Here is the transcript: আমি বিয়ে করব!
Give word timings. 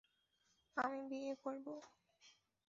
আমি 0.77 0.99
বিয়ে 1.09 1.33
করব! 1.43 1.65